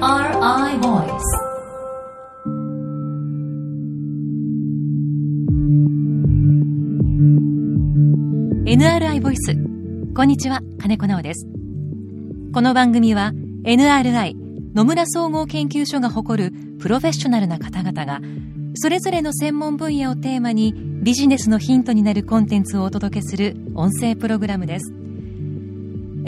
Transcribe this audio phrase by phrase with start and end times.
[0.00, 1.18] NRI Voice.
[8.64, 9.56] NRI ボイス
[10.14, 11.48] こんにちは金子直です
[12.54, 13.32] この番組は
[13.64, 14.36] NRI
[14.72, 18.20] 野村総合研究所が誇るプロフェッショナルな方々が
[18.74, 24.92] それぞれの専門分野をテーマにビジネスのヒントになるコンテンツをお届けする音声プログラムです。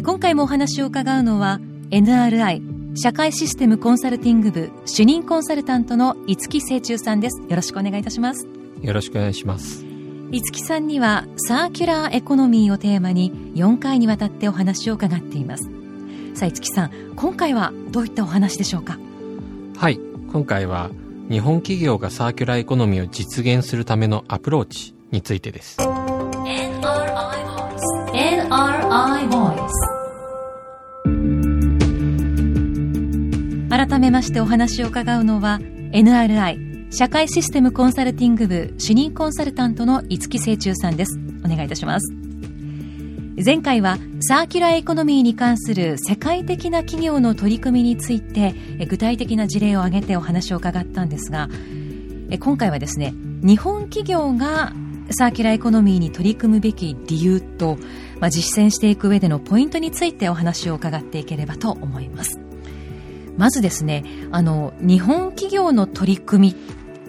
[0.02, 1.60] 今回もお話を伺うのは
[1.90, 7.40] NRI 社会システムコンサルティング部主任コンサルタントの五木清中さんです。
[7.48, 8.48] よろしくお願いいたします。
[8.82, 9.84] よろしくお願いします。
[10.30, 15.70] 五木さんにはサーキュラーエコノミーをテーマに4回にわたってお話を伺っています。
[16.34, 18.98] さあ五木さん今回はどういったお話でしょうか？
[19.76, 20.00] はい
[20.32, 20.90] 今回は
[21.28, 27.78] 日本企業がサーキュラーエコノミーを実現するためのアプローチについてです NRI Voice
[28.12, 29.99] NRI Voice
[33.70, 35.60] 改めましてお話を伺うのは
[35.92, 41.20] NRI 社会システムコンサルティング部主任コンサルタントの五木清中さんです。
[41.44, 42.12] お願いいたします。
[43.42, 48.54] 前回はサーキュラーエコノミーに関する世界的な企業の取り組みについて
[48.86, 51.48] 具体的な事例を挙げてお話を伺ったんですが
[52.38, 54.72] 今回はですね日本企業が
[55.12, 57.78] サーキュラーエコノミーに取り組むべき理由と、
[58.18, 62.49] まあ、実践していく上でのポイントについてお話を伺っていければと思います。
[63.40, 66.56] まずですねあの日本企業の取り組み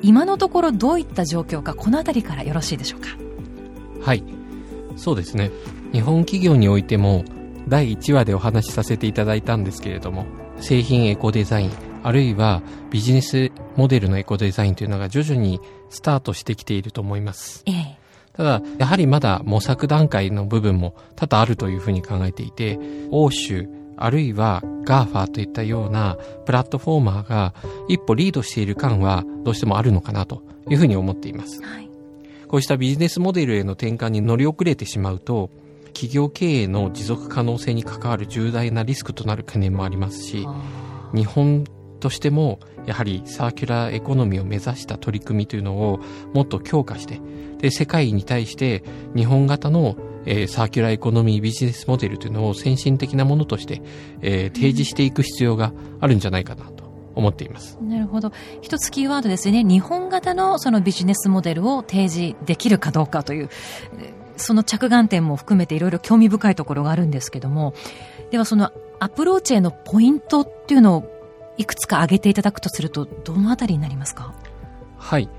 [0.02, 3.10] 今のところどういった状況かこの辺りからよろしいでしょうか？
[4.02, 4.24] はい。
[4.96, 5.52] そうですね。
[5.92, 7.26] 日本企業においても
[7.68, 10.26] 第1話でお話しさせていただいたんですけれども
[10.62, 11.72] 製品エコデザイン
[12.02, 15.60] あるいはビジネスモデルのエコデザインというのが徐々に
[15.90, 17.98] スタートしてきていると思います、ええ、
[18.32, 22.80] ただやはりまだ模索段階の部分も多々あるというふうに考えていて
[23.12, 23.68] 欧州
[24.04, 27.54] あるいは GAFA といったようなプラットフォーマーが
[27.88, 31.90] 一歩リードしている感はどうしてもあるのかなというふうに思っています、はい、
[32.48, 35.50] こうしたビジネスモデルへの転換に乗り遅れてしまうと
[35.94, 40.48] 企業経営の持続可能性に関わる重大なリスクとなる懸念もありますし
[41.14, 41.66] 日本
[42.00, 46.00] としてもやはりサーキュラーエコノミーを目指した取り組みというのを
[46.34, 47.22] もっと強化して
[47.60, 48.84] で世界に対して
[49.16, 49.96] 日本型の
[50.26, 53.82] えー、サーキュラーエコノミービジネスモデルというのを先進的なものとして、
[54.22, 56.84] えー、提示していく必要があるんじゃないかなと
[57.16, 57.78] 思っています。
[57.82, 58.32] なるほど。
[58.62, 59.64] 一つキーワードですね。
[59.64, 63.50] 日本型のそのビジネスモデルを提示できるかどうかという、
[64.38, 67.74] その着眼点も含めていろいろ興味深いところがあるんですけども、
[68.32, 71.04] ではそのアプローチへのポイントっていうのを
[71.58, 74.34] いくつか挙げていただくとすると、どのあたりになりますか？
[74.98, 75.30] はい。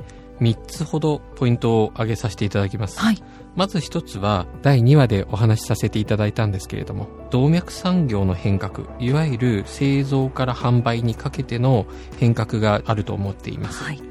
[0.41, 2.99] 3つほどポイントを挙げさせていただきます。
[2.99, 3.22] はい。
[3.54, 11.86] まず1つは、第2話でお話しさせていただいたんですけれども、動脈産業の変革、いわゆる製造から販売にかけての
[12.18, 13.84] 変革があると思っています。
[13.84, 14.02] はい。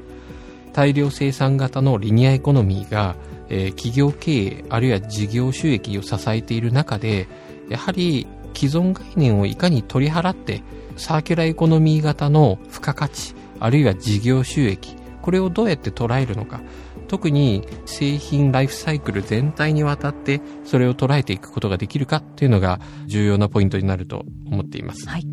[0.72, 3.16] 大量生産型のリニアエコノミーが
[3.54, 7.28] えー、企業経営あるいは事業収益を支えている中で
[7.68, 10.62] やはり既存概念をいかに取り払って
[10.96, 16.62] サーキュラーエコノミー型の付加価値あるいは事業収益これをどうやって捉えるのか
[17.12, 25.06] 特に製品ライフサイクル全体にわたってそれを捉えていくことができるかっていうのが重要なポイントになると思っています。
[25.10, 25.26] はい、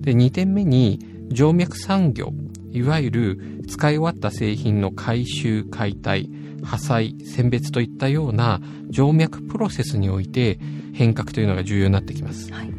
[0.00, 0.98] で2点目に
[1.32, 2.32] 静脈産業
[2.72, 6.28] いわゆる使い終わった製品の回収解体
[6.64, 8.60] 破砕、選別といったような
[8.90, 10.58] 静脈プロセスにおいて
[10.94, 12.52] 変革というのが重要になってきます。
[12.52, 12.72] はい、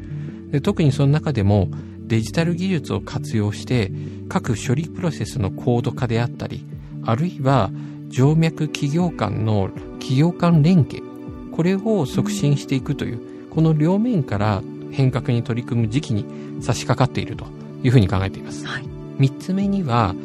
[0.51, 1.69] で特にその中でも
[2.01, 3.93] デジタル技術を活用して
[4.27, 6.65] 各処理プロセスの高度化であったり、
[7.05, 7.71] あるいは
[8.09, 11.03] 静脈企業間の企業間連携、
[11.51, 14.61] これを促進していくという、この両面から
[14.91, 16.25] 変革に取り組む時期に
[16.61, 17.45] 差し掛かっていると
[17.83, 18.65] いうふうに考えています。
[18.65, 18.83] はい、
[19.19, 20.15] 3つ目には、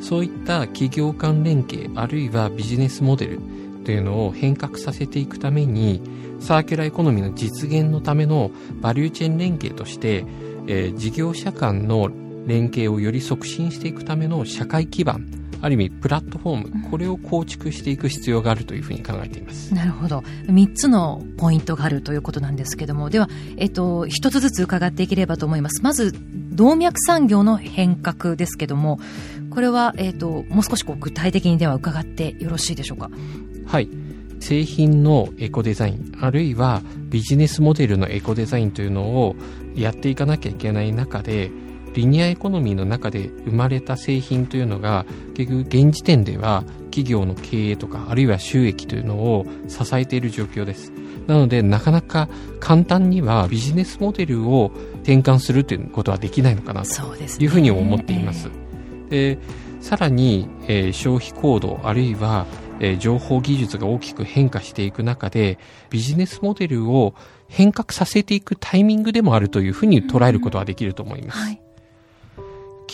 [0.00, 3.40] そういった企業間連携あるいはビジネスモデル
[3.84, 6.02] というのを変革させていくために
[6.40, 8.50] サーキュラーエコノミーの実現のための
[8.80, 10.24] バリューチェーン連携として、
[10.66, 12.10] えー、事業者間の
[12.46, 19.74] 連携をより促進していくための社会基盤ある意味プラットフォーム、これを構築していく必要があるというふうに考えています。
[19.74, 20.20] なるほど。
[20.46, 25.82] 3つのポイントがあるということなんですけども、では、えっと、一つずつ伺っていければと思います。
[25.82, 26.14] まず、
[26.52, 29.00] 動脈産業の変革ですけども、
[29.50, 33.10] これは、えっと、もう少しこう具体的にでは伺ってよろしいでしょうか？
[33.66, 33.88] はい。
[34.40, 39.34] 製品のエコデザイン、あるいはビジネスモデルのエコデザインというのを
[39.74, 41.50] やっていかなきゃいけない中で、
[41.94, 50.92] リニアエコノミーの中で生まれた製品というのが結局現時点では企業の経営とかあるいは収益というのを支えている状況です
[51.26, 58.50] なのでなかなか簡単にはビジネスモデルを転換するということはできないのかなというふうに思っています。
[59.10, 59.38] で
[59.80, 62.46] さらに、えー、消費行動あるいは、
[62.80, 65.58] えー、情報技術が大きく変化していく中で
[65.90, 67.14] ビジネスモデルを
[67.46, 71.40] 変革させていくタイミングでもあるというふうに捉えることはできると思います。
[71.40, 71.67] うんはい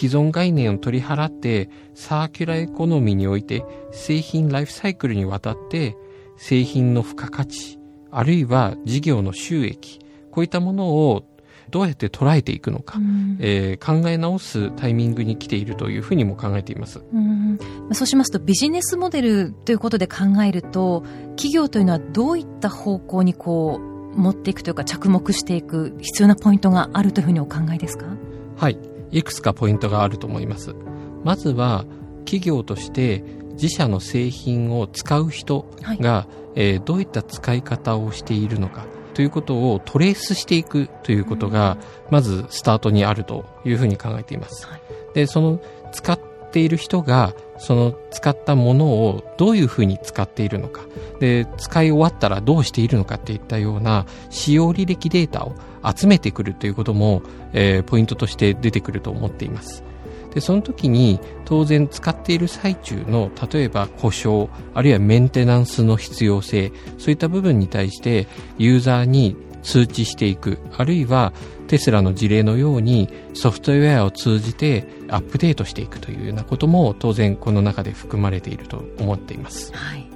[0.04, 5.96] 既存概念を取り払ってサーキュラエコノミーにおいて製品ライフサイクルにわたって
[6.36, 7.78] 製品の付加価値
[8.10, 11.24] あるいは事業の収益こういったものを
[11.70, 17.58] どうやって捉えていくのか、うん、えー、考え直すタイミングに来ているというふうにも考えています、うん、
[17.94, 21.00] そうしますとビジネスモデルということで考えると
[21.36, 28.04] 企業というのはどういった方向にこう持っていくというか着目していく必要なポイントがあるというふうにお考えですか？
[28.58, 28.78] はい
[29.14, 30.74] いくつかポイントがあると思います。
[31.22, 31.86] まずは
[32.24, 35.66] 企業として自社の製品を使う人
[36.00, 36.26] が、は
[36.56, 41.78] い、えー、どういった使い方をしているのかということをトレースしていくということが、
[42.10, 44.68] まずスタートにあるというふうに考えています。
[45.14, 45.60] で、その
[45.92, 46.18] 使っ
[46.50, 50.82] ている人が、その使ったものをどういうふうに使っているのか、
[51.20, 57.22] で、使い終わったらどうしているのかっていったような使用履歴データを集めてくるということも、
[57.52, 59.84] えー、ポイントとして出てくると思っています。
[60.34, 68.26] で、その時に当然使っている最中の例えば故障、あるいはメンテナンスの必要性、そういった部分に対して
[68.58, 71.32] ユーザーに通知していく、あるいは
[71.68, 79.72] テスラの事例のようにソフトウェアを通じてアップデートしていくというようなことも当然この中で含まれていると思っています。
[79.72, 80.13] はい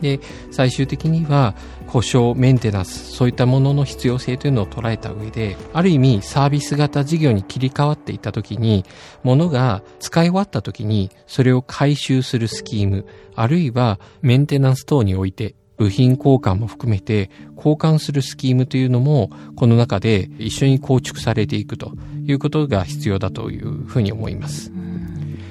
[0.00, 1.54] で、最終的には
[1.86, 8.84] 故障、メンテナンス、そういったものの必要性というのを捉えた上で、ある意味サービス型事業に切り替わっていった時に、
[9.22, 21.92] ものが使い終わった時に、それを回収するスキーム、あるいはメンテナンス等において、部品交換も含めて交換するスキームというのもこの中で一緒に構築されていくと
[22.26, 24.72] いうことが必要だというふうに思います。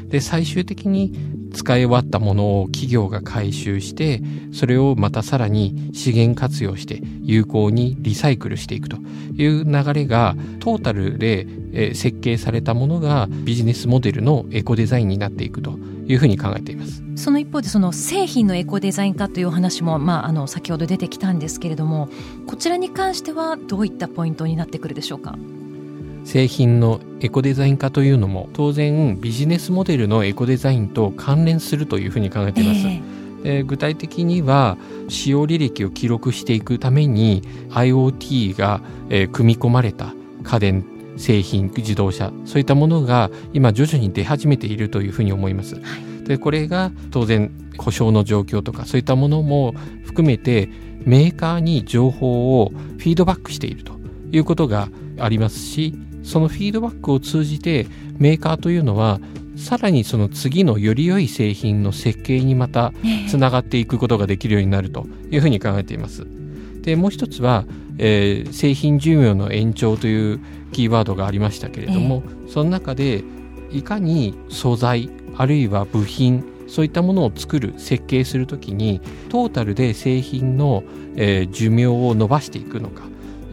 [0.09, 1.13] で、最終的に
[1.57, 4.21] 使い終わったものを企業が回収して、
[4.54, 8.98] それをまたさらに資源活用して有効にリサイクルしていくと
[9.36, 11.48] いう流れがトータルで
[11.95, 17.04] 設計されたものがビジネスモデルのエコデザインになっていくというふうに考えています。
[17.15, 22.09] その一方でその製品のエコデザイン化というお話も、まあ、あの先ほど出てきたんですけれども
[22.45, 25.36] こちらに関してはどういったポイントになってくるでしょうか？
[26.27, 32.79] 製品のエコデザイン化というのも当然ビジネスモデルのエコデザインと関連するというふうに考えています。
[33.45, 34.77] えー、具体的には
[35.07, 40.13] 使用履歴を記録していくために IoT が、えー、組み込まれた
[40.44, 40.85] 家電
[41.15, 45.75] 製品自動車そういったものが今徐々に出始めているというふうに思います。
[45.75, 49.73] はい、でこれが当然故障の状況とかそういったものも
[50.03, 50.68] 含めて
[51.06, 53.94] メーカーに情報をフィードバックしていると
[54.33, 54.89] いうことが
[55.19, 55.94] ありますし
[56.27, 57.88] そのフィードバックを通じて
[58.18, 59.19] メーカーというのは
[59.56, 62.91] さらにその次のより良い製品の設計にまた
[63.29, 66.27] つながっていくことができるようになるというふうに考えています。
[66.81, 67.65] でもう一つは、
[67.97, 70.39] えー、製品寿命の延長という
[70.74, 73.23] キーワードがありましたけれども、その中で
[73.71, 80.83] いかに素材あるいは部品そういったものを作る設計するときにトータルで製品の、
[81.15, 83.03] えー、寿命を伸ばしていくのか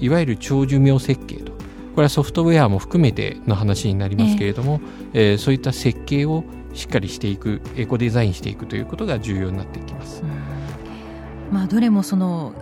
[0.00, 1.54] いわゆる長寿命設計と
[1.94, 4.81] これはソフトウェアも含めての話になりますけれども、
[5.13, 10.22] えー、えー、そういった設計をしっかりしていくエコデザインしていくということが重要になっていきます。
[11.51, 12.53] まあ、どれもその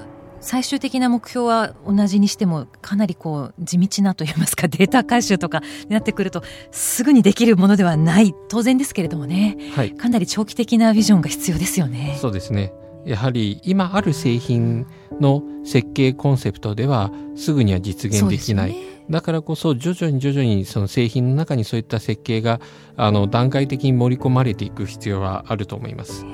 [0.40, 12.18] 最終的な目標は同じにしてもかなりこう地道なといいますか データ回収とかになってくるとすぐにできるものではない当然ですけれどもね、はい、かなり長期的なビジョンが必要ですよね。
[12.20, 12.72] そうですね
[13.04, 14.86] やはり今ある製品
[15.20, 18.91] の設計コンセプトではすぐには実現できない。
[19.10, 22.60] だからこそ徐々に徐々にその製品の中にそういった設計が
[22.96, 26.24] あの段階的に盛り込まれていく必要はあると思います。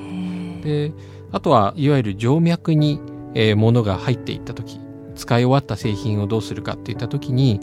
[0.62, 0.92] で
[1.32, 3.00] あとはいわゆる静脈に、
[3.34, 4.80] えー、物が入っていった時
[5.14, 7.60] 使い終わった製品をどうするかっていった時に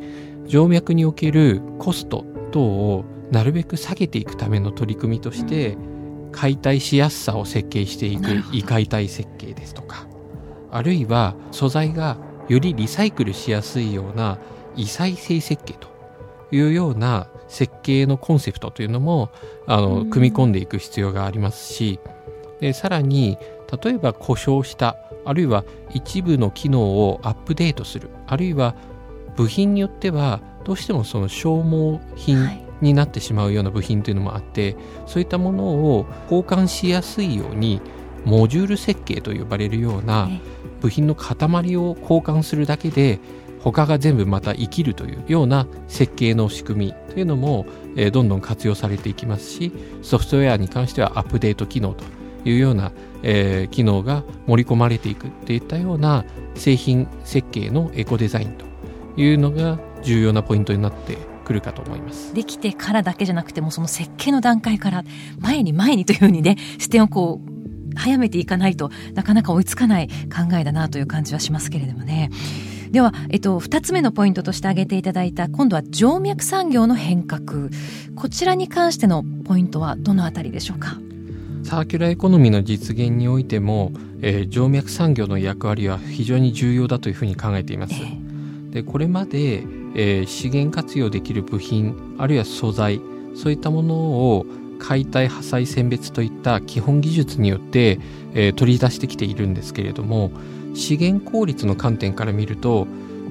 [0.48, 5.76] 静脈におけるコスト等をなるべく下げていくための取り組みとして、
[6.32, 10.06] 解体しやすさを設計していく異解体設計ですとか
[10.70, 14.40] あるいは素材がよりリサイクルしやすいような
[14.76, 15.88] 異再生設計と
[16.52, 19.32] いうような設計のコンセプトというのも
[19.68, 22.00] あの組み込んでいく必要がありますし
[22.60, 23.38] でさらに
[23.84, 28.76] 例えば故障したあるいは一部の機能をアップデートするあるいは
[29.36, 34.76] 部品によってはどうしてもその消耗品になってしまうような部品というのもあって
[35.08, 37.82] そういったものを交換しやすいように
[38.24, 40.30] モジュール設計と呼ばれるような
[40.86, 41.36] 部品の塊
[41.78, 43.20] を交換するだけで
[43.60, 47.66] 他が全部また生きるというような設計の仕組みというのも、
[47.96, 49.72] え、どんどん活用されていきますし
[50.04, 52.04] ソフトウェアに関してはアップデート機能と
[52.48, 52.92] いうような、
[53.24, 58.66] え、機能が盛り込まれていくといったような製品設計のエコデザインと
[59.20, 62.36] いうのが重要なポイントになってくるかと思います。
[62.36, 65.04] できてからだけじゃなくてもその設計の段階から
[65.40, 67.55] 前に前にというふうにね視点をこう
[67.96, 72.30] 早めていかないとなかなか追いつかない考えだなという感じはしますけれどもね。
[72.92, 77.70] では、えっと、二つ目のポイントとして挙げていただいた、今度は静脈産業の変革。
[78.16, 80.98] こちらに関してのポイントはどのあたりでしょうか？
[81.64, 87.96] サーキュラーエコノミーの実現においても、えー、静脈産業の役割は非常に重要だというふうに考えています。
[87.96, 89.64] えー、でこれまで、
[89.96, 93.02] えー、資源活用できる部品、あるいは素材、
[93.36, 94.46] そういったものを
[94.80, 98.00] 解体破砕選別といった基本技術によって、
[98.34, 100.32] えー、取り出してきているんですけれども
[100.74, 102.88] 資源効率の観点から見ると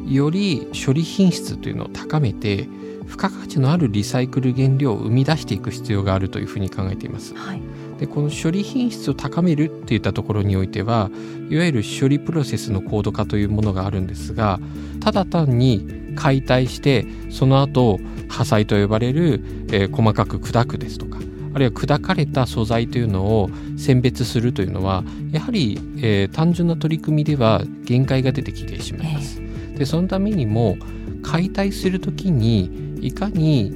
[0.06, 2.68] より処理品質というのを高めて
[3.06, 7.34] 付加価値のあるリサイクル原料を生み出していく必要があるというふうに考えています。
[7.34, 7.60] はい、
[7.98, 11.10] でこの処理品質を高めるっていったところにおいては
[11.50, 14.58] いわゆる処理プロセスの高度化というものがあるんですが
[15.00, 15.86] ただ単に
[16.16, 17.98] 解体してその後
[18.28, 21.18] 破砕と呼ばれる、えー、細かく砕くですとか
[21.54, 29.40] あるいは砕かれた素材というのを選別するというのはやはり、えー、単純な取り組みでは限界が出てきてしまいます。
[29.76, 30.76] でそのためにも
[31.22, 33.72] 解体する時にいかに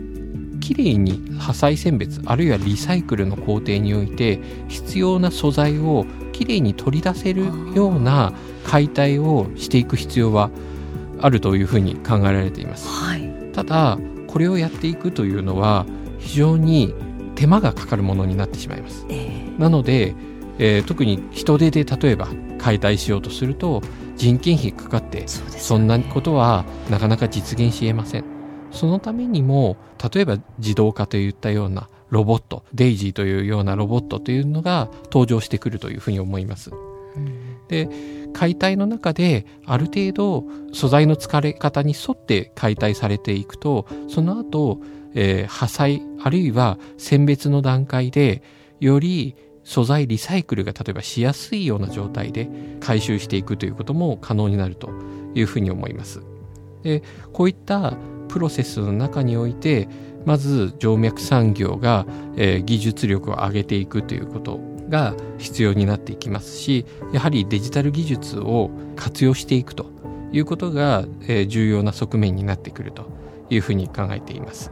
[0.60, 7.44] きれいに破砕選別あるいはリサイクルの工程において必要な素材をきれいに取り出せる
[7.74, 8.32] ような
[8.64, 10.50] 解体をしていく必要は
[11.20, 12.88] あるというふうに考えられています。
[12.88, 15.86] はい、ただこれをやっていくというのは
[16.18, 16.94] 非常に
[17.38, 19.06] 手間がかかるものになってしまいます。
[19.08, 20.16] えー、なので、
[20.58, 22.26] えー、特に人手で例えば
[22.58, 23.80] 解体しようとすると
[24.16, 28.24] 人件費かかってそ,、んなことはなかなか実現しえません。
[28.72, 29.76] そのためにも
[30.12, 36.72] 例えば自動化といったようなロボットデイジーというようなロボットというのが登場してくるというふうに思います。
[36.72, 37.88] うん、で
[38.32, 44.80] 解体の中である程度素材の疲れ方に沿って解体されていくとその後
[45.14, 48.42] えー、破砕あるいは選別の段階で
[48.80, 52.48] より素材リサイクルが例えばしやすいような状態で
[52.80, 54.90] 回収していくということも可能になると
[55.34, 56.22] いうふうに思います。
[56.82, 57.94] でこういった
[58.28, 59.88] プロセスの中において
[60.24, 69.86] まず静脈産業が、えー、技術力を上げていくということが必要になっていきますしやはりデジタル技術を活用していくと
[70.32, 73.10] いうことが、えー、重要な側面になってくると
[73.50, 74.70] いうふうに考えています。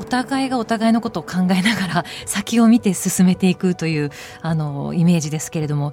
[0.00, 5.92] お互いがお互いのことを考えながら 先を見て進めていくというあのイメージですけれども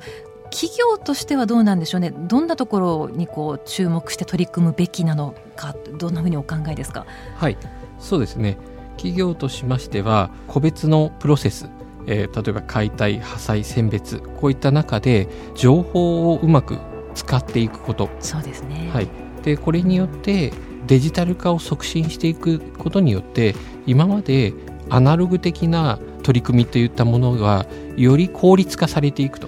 [0.50, 2.14] 企業としてはどうなんでしょうね。
[2.16, 7.06] どんなところにこう注目して取り組むべきなのかどんなふうにお考えですか？
[7.36, 7.58] はい。
[8.00, 8.58] そうですね。
[8.96, 11.70] 企業としましては個別のプロセス
[12.10, 16.78] えー、例えば解体破砕選別こういった中で情報をうまく
[17.14, 18.10] 使っていくこと。
[18.22, 19.10] そうですね、はい、
[19.44, 20.54] でこれによって
[20.88, 24.54] デジタル化を促進していくことによって今まで
[24.90, 27.66] アナログ的な取り組みといったものが
[27.96, 29.48] より効率化されていくと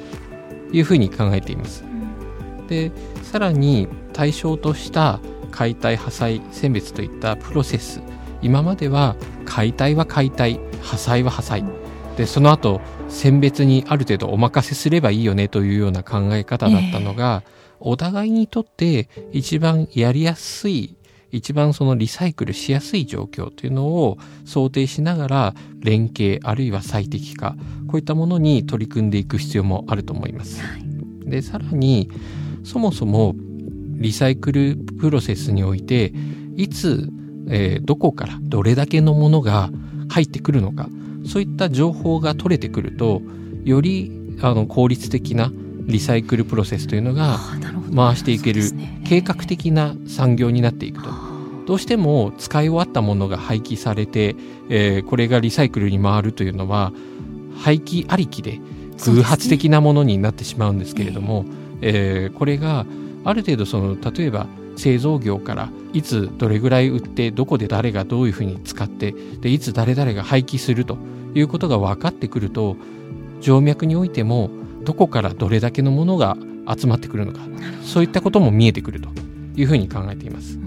[0.72, 1.84] いうふうに考えています。
[2.68, 2.92] で
[3.24, 5.20] さらに対象とした
[5.52, 8.02] 解体破砕選別といったプロセス
[8.42, 9.16] 今までは
[9.46, 11.66] 解体は解体破砕は破砕。
[12.18, 20.98] でその後選別にある程度お任せすればいいよねというような考え方だったのが、えー、お互いにとって一番やりやすい
[21.32, 27.56] 一番そのリサイクルしやすい状況というのを想定しながら連携あるいは最適化
[27.88, 30.62] こういったものに取り組んでいく必要もあると思います。
[31.26, 32.10] でさらに
[32.64, 33.36] そもそも
[34.00, 36.14] リサイクルプロセスにおいて
[36.56, 37.10] いつ、
[37.50, 39.70] えー、どこからどれだけのものが
[40.10, 40.90] 入ってくるのか
[41.26, 43.22] そういった情報が取れてくると
[43.64, 45.52] よりあの効率的な
[45.90, 47.40] リサイクルプロセスというのが
[47.96, 48.64] 回していける
[49.06, 51.10] 計画的な産業になっていくと。
[51.66, 54.36] どうしても使い終わったものが廃棄されて、
[54.70, 56.92] えー、これがリサイクルに回るというのは
[57.60, 58.60] 廃棄ありきで
[59.06, 61.50] 偶発的なものになってしまうんですけれども、ね
[61.82, 62.88] えー、これが
[63.24, 70.98] ある程度その例えば製造業からいつどれぐらい売ってどこで誰がどういうふうに使ってでいつ誰々が廃棄すると
[71.36, 72.78] いうことが分かってくると
[73.42, 74.50] 静脈においても
[74.84, 77.40] どこからどれだけのものが集まってくるのか
[77.84, 79.10] そういったことも見えてくると
[79.56, 80.60] いうふうに考えています。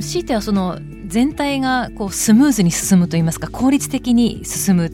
[0.00, 4.90] 強いてはその全体がこうスムーズに進むといいますか効率的に進む。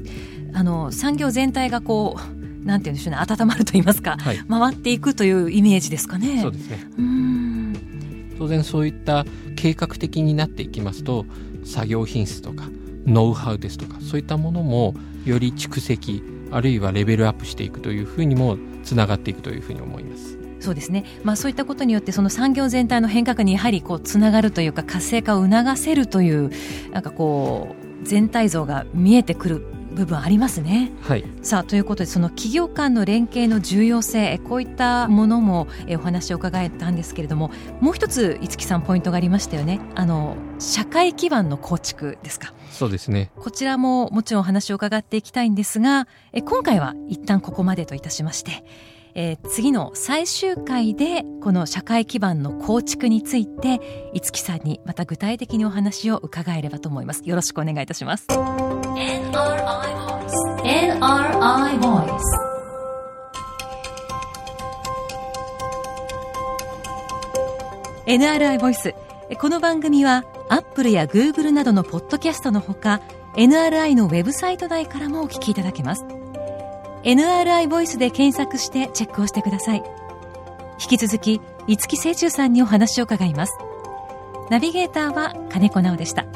[0.53, 6.41] あの産業全体がこうなんて言うんでしょうね温まるといいますか、はい、回っていくというイメージですかね。
[6.43, 6.91] そうですね。
[6.99, 7.31] うん。
[8.49, 9.25] 然そういった
[9.57, 11.25] 計画的になっていきますと
[11.65, 12.65] 作業品質とか
[13.07, 20.39] ノウハウですとかそういったものもより蓄積あるいはレベルアップしていくというふうにもつながっていくというふうに思います。
[20.61, 26.51] そうですね、まあ、そういったことによってその産業全体の変革にやはりこうつながるというか活性化を促せるという
[26.93, 30.93] なんかこう全体像が見えてくる部分ありますね。
[31.03, 42.55] はい、さあということでその企業間の連携の重要性こういったものもお話を伺えたんですけれどももう一つ五木さんポイントがありましたよねあの社会基盤の構築ですか。
[42.71, 43.31] そうですね。
[43.37, 48.65] こちらももちろんお話を伺っていきたいんですがえ今回は一旦ここまでといたしまして。
[49.15, 57.23] えー、次の最終回でこの社会基盤の構築について五木さんにまた具体的にお話を伺えればと思います。
[57.25, 58.27] よろしくお願いいたします。
[60.61, 62.51] NRI Voice
[68.07, 68.95] NRI Voice
[69.39, 73.01] この番組はアップルやグーグルなどのポッドキャストのほか
[73.37, 76.05] NRI のウェブサイト内からもお聞きいただけます。
[77.05, 79.85] NRI ボイスで検索してチェックをしてください。
[80.83, 83.57] 引き続き五木清中さんにお話を伺います。
[84.51, 86.27] ナビゲーターは金子直でした。